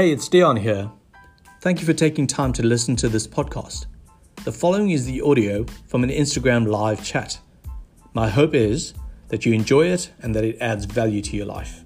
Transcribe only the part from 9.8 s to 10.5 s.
it and that